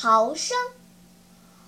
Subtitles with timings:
[0.00, 0.56] 逃生，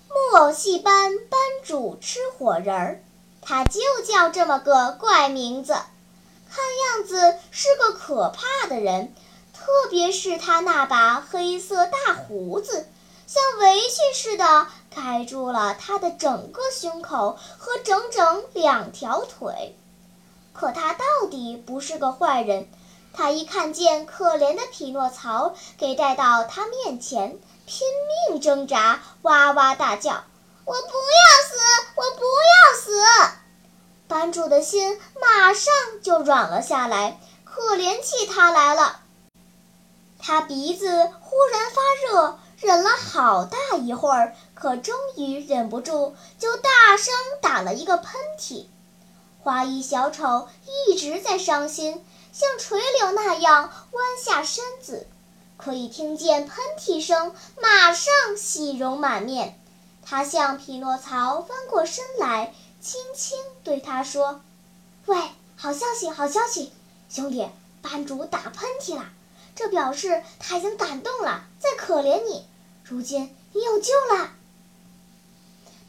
[0.07, 3.03] 木偶戏班班主吃火人儿，
[3.41, 5.73] 他就叫这么个怪名字。
[5.73, 6.63] 看
[6.95, 9.13] 样子是个可怕的人，
[9.53, 12.87] 特别是他那把黑色大胡子，
[13.27, 19.75] 像围裙似的盖住了他的整个胸口和整整两条腿。
[20.53, 22.69] 可他到底不是个坏人。
[23.13, 27.87] 他一看见可怜的匹诺曹给带到他面前，拼
[28.29, 30.23] 命挣扎，哇哇大叫
[30.65, 31.57] ：“我不要死！
[31.95, 33.01] 我不要死！”
[34.07, 38.99] 班主的心马上就软了下来，可怜起他来了。
[40.19, 40.89] 他鼻子
[41.21, 48.65] 忽然发热，忍了好大一会儿，可终于忍不住，就大声打了一个喷嚏。
[49.43, 50.47] 花衣小丑
[50.87, 52.05] 一直在伤心。
[52.33, 55.05] 像垂柳那样弯下身子，
[55.63, 59.59] 可以听见喷嚏声，马上喜容满面。
[60.03, 64.41] 他向匹诺曹翻过身来，轻轻对他说
[65.05, 65.17] ：“喂，
[65.55, 66.73] 好消息，好消息，
[67.09, 67.47] 兄弟，
[67.83, 69.05] 班主打喷嚏了，
[69.55, 72.45] 这表示他已经感动了，在可怜你。
[72.83, 74.31] 如今你有救了。”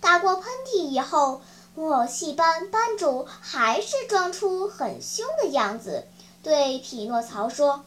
[0.03, 1.41] 打过喷嚏以后，
[1.75, 6.07] 木偶戏班班主还是装出很凶的样子。
[6.42, 7.84] 对匹诺曹说：“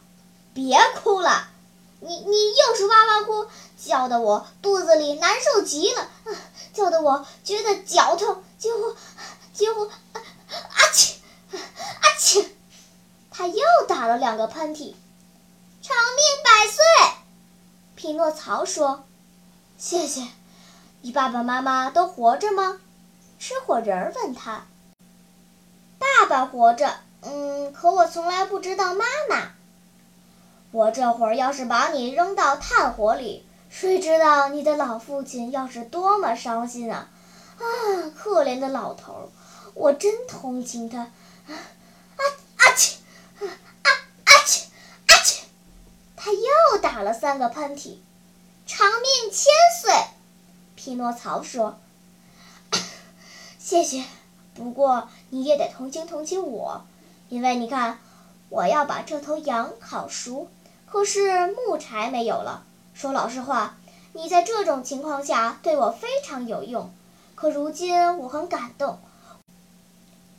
[0.56, 1.50] 别哭了，
[2.06, 6.08] 你你又是哇哇哭，叫得我肚子里难受极了，
[6.74, 8.96] 叫得我觉得脚痛，几乎
[9.54, 10.22] 几乎啊
[10.94, 11.16] 嚏
[11.52, 12.46] 啊嚏！”
[13.32, 14.94] 他又打了两个喷嚏。
[15.82, 16.84] 长命百岁，
[17.96, 19.04] 匹诺曹说
[19.78, 20.28] ：“谢谢。
[21.02, 22.80] 你爸爸妈妈都活着吗？”
[23.40, 24.66] 吃火人问他
[26.00, 29.52] ：“爸爸活着。”嗯，可我从来不知道妈妈。
[30.76, 37.10] 我这会儿要是把你扔到炭火里，谁知道你的老父亲要是多么伤心啊！
[37.58, 37.64] 啊，
[38.14, 39.32] 可怜的老头，
[39.74, 41.00] 我真同情他。
[41.00, 41.14] 啊
[41.48, 42.22] 啊
[42.58, 42.96] 啊嚏！
[43.40, 43.48] 啊
[43.86, 44.66] 啊嚏！
[45.08, 45.44] 啊嚏！
[46.18, 47.96] 他又打了三个喷嚏。
[48.66, 49.46] 长命千
[49.82, 49.94] 岁，
[50.76, 51.80] 匹诺曹说
[53.58, 54.04] ：“谢谢，
[54.54, 56.86] 不过你也得同情同情我。”
[57.30, 57.98] 因为你看，
[58.50, 60.50] 我要把这头羊烤熟，
[60.96, 62.64] 可是木柴没有了。
[62.94, 63.76] 说老实话，
[64.14, 66.90] 你在这种情况下对我非常有用。
[67.36, 68.98] 可如今我很感动，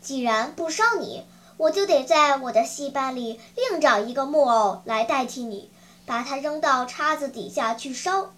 [0.00, 1.26] 既然不烧你，
[1.58, 5.70] 我就得在我的戏班里另找一个木偶来代替你，
[6.06, 8.32] 把它扔到叉子底下去烧。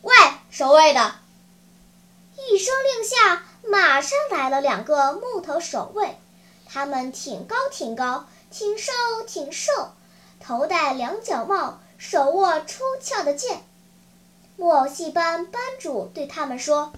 [0.00, 0.12] 喂，
[0.50, 1.14] 守卫的！
[2.34, 6.16] 一声令下，马上来了两个木头守卫。
[6.66, 8.90] 他们挺高挺高，挺瘦
[9.28, 9.70] 挺瘦，
[10.44, 13.62] 头戴两角帽，手握出鞘的剑。
[14.56, 16.92] 木偶戏班班主对他们说：“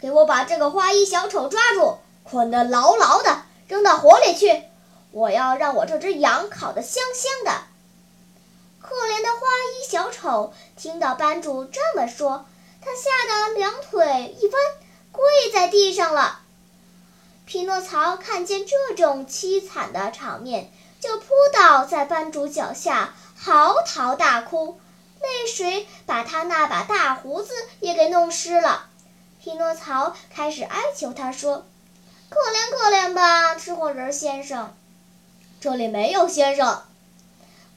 [0.00, 4.62] 给我把这个花衣小丑抓住，捆得牢牢的，扔到火里去。
[5.10, 7.62] 我要让我这只羊烤得香香的。”
[8.80, 12.46] 可怜的花衣小丑听到班主这么说，
[12.80, 14.62] 他吓得两腿一弯，
[15.10, 15.22] 跪
[15.52, 16.42] 在地上了。
[17.46, 20.72] 匹诺曹看见这种凄惨的场面，
[21.04, 24.80] 就扑倒在班主脚下，嚎啕大哭，
[25.20, 28.86] 泪水把他那把大胡子也给弄湿了。
[29.38, 31.66] 匹诺曹开始哀求他说
[32.30, 34.74] ：“可怜可怜吧，吃火人先生。”
[35.60, 36.82] 这里没有先生。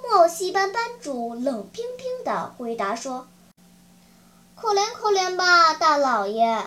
[0.01, 3.27] 木偶戏班班主冷冰冰地回答说
[4.55, 6.65] ：“可怜可怜吧，大老爷。”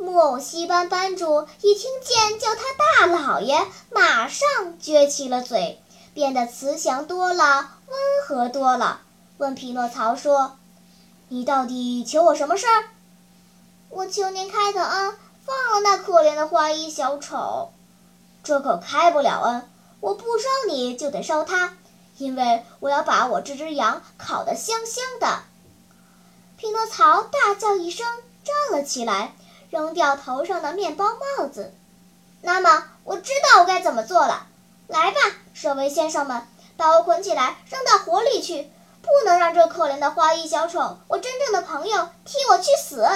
[0.00, 4.48] 木偶戏班班主一听见叫他大老爷，马上
[4.80, 5.82] 撅起了嘴，
[6.14, 9.00] 变得慈祥多了，温和多了。
[9.38, 10.56] 问匹诺曹说
[11.28, 12.90] ：“你到底求我什么事儿
[13.90, 17.72] ？”“我求您开个恩，放了那可怜的花衣小丑。
[18.44, 19.68] ”“这可开不了恩，
[19.98, 21.76] 我不烧你就得烧他，
[22.18, 25.42] 因为我要把我这只羊烤得香香的。”
[26.56, 28.06] 匹诺曹大叫一声，
[28.44, 29.34] 站了起来。
[29.70, 31.04] 扔掉头上的面包
[31.38, 31.74] 帽子，
[32.42, 34.46] 那么我知道我该怎么做了。
[34.86, 35.18] 来吧，
[35.54, 38.70] 守卫先生们，把我捆起来，扔到火里去。
[39.00, 43.08] 不能让这可怜的花衣小丑，我真正的朋友，替我去死。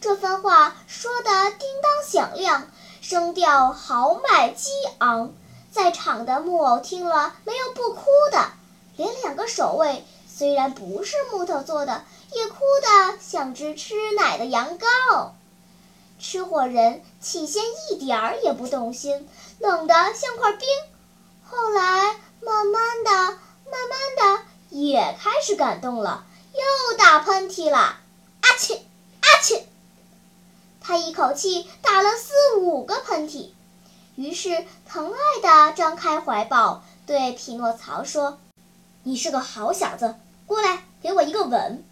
[0.00, 2.68] 这番话说得叮当响亮，
[3.00, 5.32] 声调豪迈激昂，
[5.72, 8.52] 在场的木偶听了没有不哭的，
[8.96, 10.04] 连两个守卫
[10.38, 15.32] 虽然不是木头做的，也哭得像只吃奶的羊羔。
[16.20, 20.68] 吃火人起先一点儿也不动心，冷得像块冰，
[21.42, 27.98] 后来慢慢的、慢慢的也开始感动了，又打喷嚏了，
[28.42, 28.78] 阿嚏，
[29.20, 29.62] 阿嚏。
[30.80, 33.50] 他一口气打了四五个喷嚏，
[34.14, 38.38] 于是疼爱地张开怀抱，对匹诺曹说
[39.02, 40.14] ：“你是个好小子，
[40.48, 41.84] 过来给我一个吻。”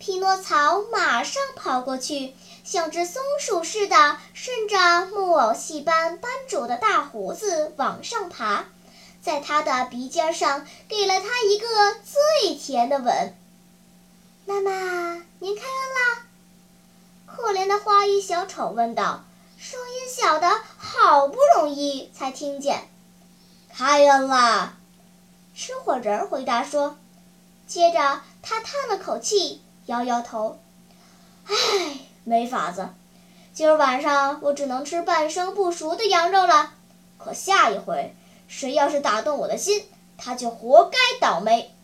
[0.00, 2.34] 匹诺曹马上跑过去，
[2.64, 8.64] 像只松鼠似的顺着木偶戏班班主的大胡子往上爬，
[9.22, 13.34] 在他的鼻尖上给了他一个最甜的吻。
[14.46, 16.26] 妈妈，您开恩啦！
[17.24, 19.24] 可怜的花衣小丑问道，
[19.56, 22.88] 声音小的好不容易才听见。
[23.72, 24.76] 开恩啦！
[25.54, 26.96] 吃火人回答说。
[27.66, 30.58] 接着他叹了口气，摇摇头
[31.46, 31.54] ：“唉，
[32.24, 32.88] 没法子，
[33.54, 36.74] 今儿晚上我只能吃半生不熟的羊肉了。
[37.16, 38.14] 可下一回，
[38.48, 39.86] 谁要是打动我的心，
[40.18, 41.74] 他就活该倒霉。”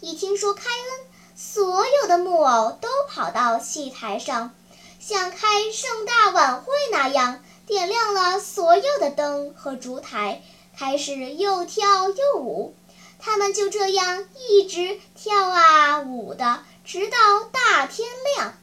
[0.00, 1.06] 一听说开恩。
[1.38, 4.54] 所有的木偶都跑到戏台上，
[4.98, 10.40] 像开盛大晚会那样，点亮了所有的灯和烛台，
[10.78, 12.76] 开始又跳又舞。
[13.18, 17.16] 他们就这样一直跳啊舞的，直到
[17.50, 18.06] 大天
[18.36, 18.54] 亮。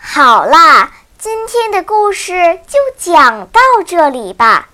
[0.00, 4.68] 好啦，今天的故事就讲到这里吧。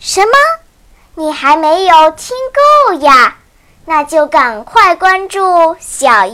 [0.00, 0.32] 什么？
[1.14, 2.34] 你还没有听
[2.88, 3.36] 够呀？
[3.84, 6.32] 那就赶快关注小依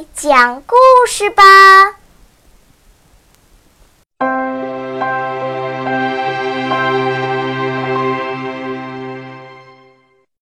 [0.00, 0.76] 依讲故
[1.08, 1.96] 事吧。